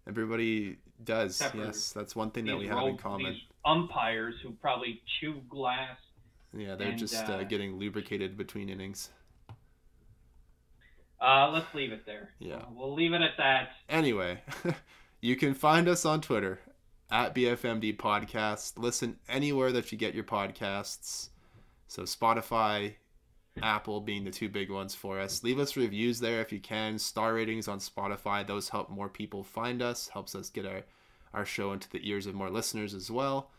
[0.07, 1.40] Everybody does.
[1.40, 3.32] Except Yes, that's one thing that we have in common.
[3.32, 5.97] These umpires who probably chew glass.
[6.57, 9.11] Yeah, they're and, just uh, uh, getting lubricated between innings.
[11.20, 12.30] Uh, let's leave it there.
[12.38, 12.62] Yeah.
[12.74, 13.70] We'll leave it at that.
[13.88, 14.40] Anyway,
[15.20, 16.61] you can find us on Twitter
[17.11, 18.78] at BFMD Podcast.
[18.78, 21.30] Listen anywhere that you get your podcasts.
[21.88, 22.94] So Spotify,
[23.62, 25.42] Apple being the two big ones for us.
[25.42, 26.98] Leave us reviews there if you can.
[26.98, 28.46] Star ratings on Spotify.
[28.46, 30.09] Those help more people find us.
[30.09, 30.82] Helps us get our
[31.34, 33.50] our show into the ears of more listeners as well.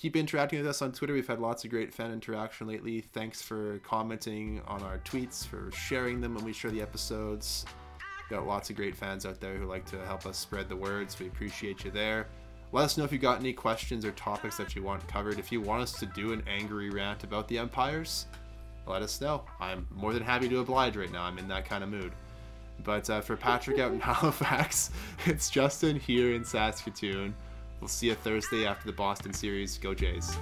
[0.00, 1.12] Keep interacting with us on Twitter.
[1.12, 3.02] We've had lots of great fan interaction lately.
[3.02, 7.66] Thanks for commenting on our tweets, for sharing them when we share the episodes.
[8.30, 11.18] Got lots of great fans out there who like to help us spread the words.
[11.18, 12.28] We appreciate you there.
[12.72, 15.38] Let us know if you got any questions or topics that you want covered.
[15.38, 18.24] If you want us to do an angry rant about the Empires,
[18.86, 19.44] let us know.
[19.60, 21.24] I'm more than happy to oblige right now.
[21.24, 22.12] I'm in that kind of mood.
[22.84, 24.92] But uh, for Patrick out in Halifax,
[25.26, 27.34] it's Justin here in Saskatoon.
[27.80, 29.78] We'll see you Thursday after the Boston series.
[29.78, 30.36] Go Jays.